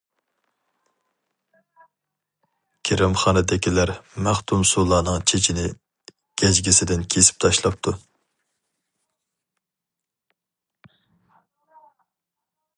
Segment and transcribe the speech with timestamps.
[2.89, 3.91] گىرىمخانىدىكىلەر
[4.27, 5.67] مەختۇمسۇلانىڭ چېچىنى
[6.43, 7.95] گەجگىسىدىن كېسىپ تاشلاپتۇ.